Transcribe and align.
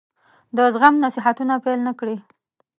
د 0.55 0.57
زغم 0.73 0.95
نصيحتونه 1.05 1.53
پیل 1.63 1.79
نه 1.87 1.93
کړي. 1.99 2.17